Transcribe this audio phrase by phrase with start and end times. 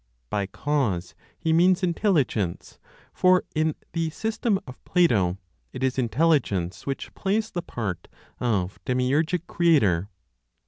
[0.31, 2.79] By cause, he means Intelligence;
[3.13, 5.37] for, in the system of Plato,
[5.73, 8.07] it is Intelligence which plays the part
[8.39, 10.09] of demiurgic creator.